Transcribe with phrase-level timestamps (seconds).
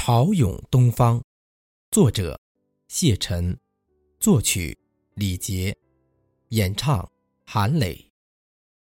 [0.00, 1.20] 潮涌东方，
[1.90, 2.40] 作者
[2.86, 3.58] 谢晨，
[4.20, 4.78] 作曲
[5.14, 5.76] 李杰，
[6.50, 7.10] 演唱
[7.44, 8.08] 韩磊，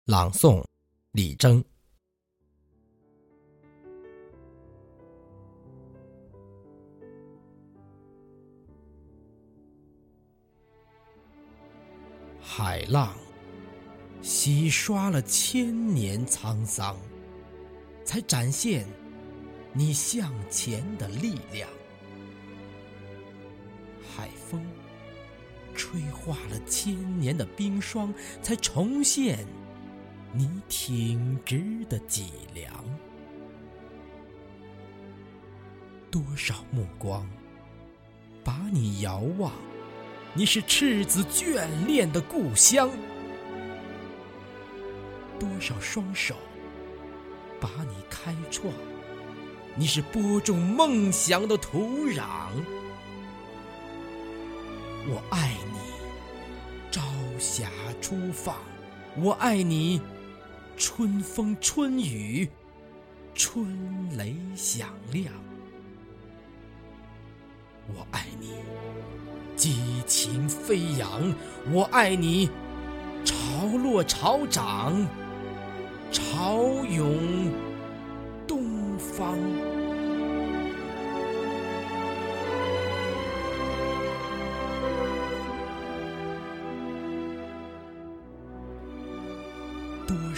[0.03, 0.61] 朗诵
[1.13, 1.63] 李征。
[12.41, 13.15] 海浪
[14.21, 16.95] 洗刷了千年沧桑，
[18.03, 18.85] 才展现。
[19.77, 21.67] 你向前的力量，
[24.15, 24.65] 海风
[25.75, 29.45] 吹化了千年的冰霜，才重现
[30.31, 32.73] 你挺直的脊梁。
[36.09, 37.29] 多少目光
[38.45, 39.51] 把你遥望，
[40.33, 42.89] 你是赤子眷恋的故乡。
[45.37, 46.33] 多少双手
[47.59, 48.73] 把你开创。
[49.77, 52.23] 你是播种梦想的土壤，
[55.05, 55.79] 我爱你，
[56.89, 57.01] 朝
[57.37, 58.55] 霞初放；
[59.17, 59.99] 我爱你，
[60.77, 62.49] 春风春雨，
[63.33, 63.67] 春
[64.17, 65.29] 雷响亮；
[67.93, 68.51] 我爱你，
[69.57, 71.35] 激情飞扬；
[71.69, 72.49] 我爱你，
[73.25, 75.05] 潮落潮涨，
[76.13, 77.51] 潮涌
[78.47, 78.73] 东。
[78.97, 79.37] 方，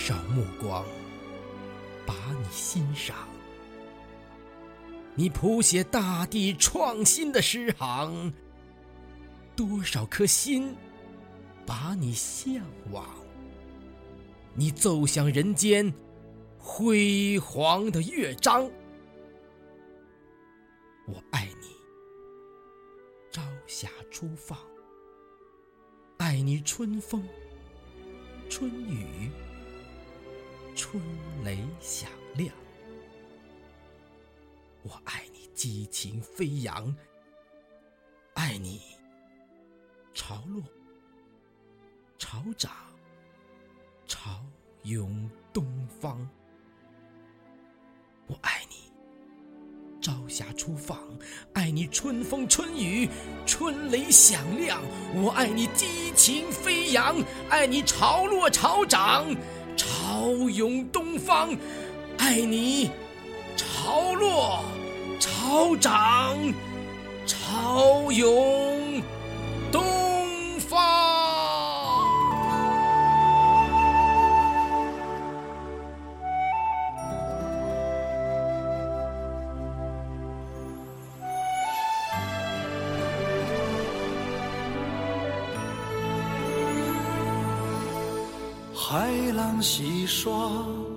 [0.07, 0.85] 多少目光
[2.05, 3.27] 把你欣赏，
[5.15, 8.31] 你谱写大地创新的诗行；
[9.53, 10.73] 多少颗心
[11.65, 12.55] 把你向
[12.89, 13.05] 往，
[14.53, 15.93] 你奏响人间。
[16.57, 18.63] 辉煌的乐章，
[21.05, 21.67] 我爱你，
[23.29, 24.57] 朝霞初放；
[26.17, 27.21] 爱你春风、
[28.49, 29.29] 春雨、
[30.77, 31.01] 春
[31.43, 32.51] 雷响亮；
[34.83, 36.93] 我爱你激情飞扬；
[38.35, 38.79] 爱你
[40.13, 40.61] 潮落、
[42.19, 42.71] 潮涨、
[44.05, 44.45] 潮
[44.83, 45.65] 涌东
[45.99, 46.29] 方。
[48.27, 48.91] 我爱你，
[49.99, 50.95] 朝霞初放；
[51.55, 53.09] 爱你春风春雨，
[53.47, 54.79] 春雷响亮；
[55.15, 57.15] 我爱你激情飞扬；
[57.49, 59.25] 爱你潮落潮涨，
[60.27, 61.57] 潮涌东方；
[62.17, 62.91] 爱你
[63.55, 64.61] 潮落
[65.21, 66.37] 潮涨，
[67.25, 68.76] 潮涌。
[88.89, 90.31] 海浪洗刷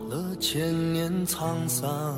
[0.09, 2.17] 了千年沧桑，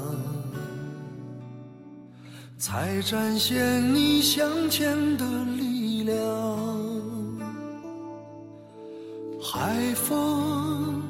[2.59, 5.25] 才展现你向前的
[5.56, 6.19] 力量。
[9.41, 11.00] 海风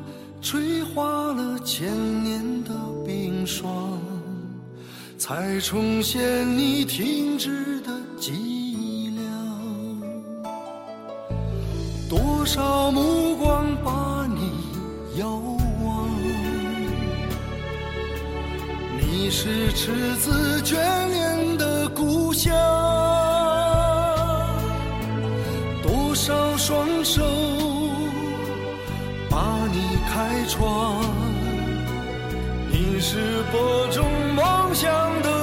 [0.41, 1.91] 吹化了千
[2.23, 2.71] 年的
[3.05, 3.99] 冰霜，
[5.19, 8.62] 才重现你挺直的脊梁。
[12.43, 14.51] 多少目光把你。
[15.17, 15.29] 遥
[15.85, 16.11] 望，
[18.99, 20.75] 你是赤子眷
[21.09, 22.53] 恋的故乡。
[25.85, 27.23] 多少双手
[29.31, 29.39] 把
[29.73, 31.01] 你开创，
[32.73, 34.05] 你是播种
[34.35, 34.91] 梦想
[35.23, 35.42] 的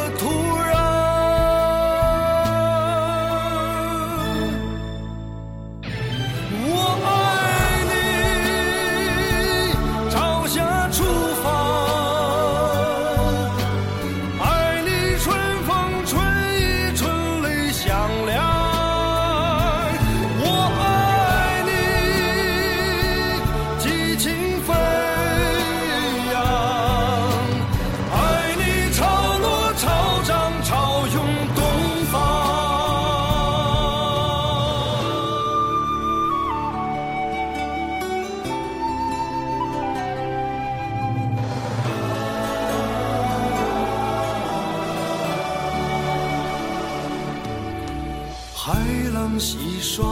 [48.62, 48.76] 海
[49.14, 50.06] 浪洗刷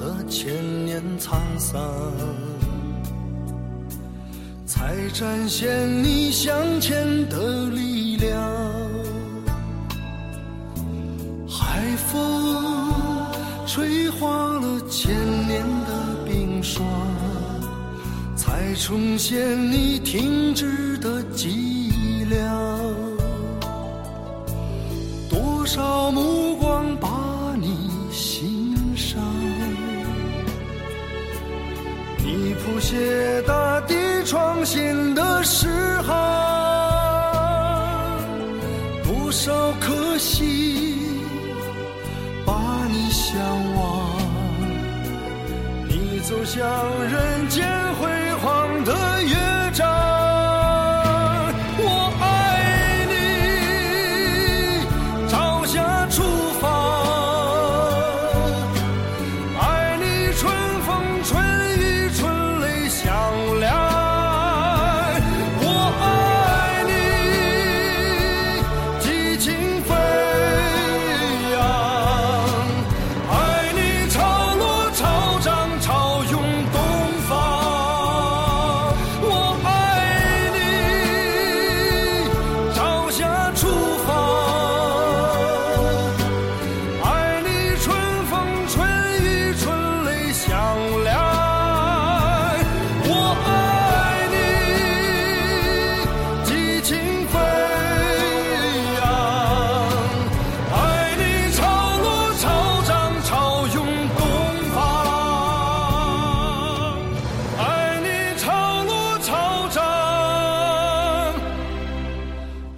[0.00, 0.50] 了千
[0.86, 1.78] 年沧桑，
[4.64, 8.34] 才展现你向前的力量。
[11.46, 12.56] 海风
[13.66, 15.14] 吹化了千
[15.46, 16.82] 年的冰霜，
[18.34, 22.40] 才重现你停止的脊梁。
[25.28, 26.25] 多少梦？
[32.88, 35.66] 写大地创新的诗
[36.02, 36.14] 行，
[39.02, 40.96] 多少可惜
[42.44, 43.42] 把你向
[43.74, 44.16] 往，
[45.88, 46.64] 你走向
[47.10, 47.75] 人间。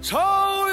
[0.01, 0.68] 超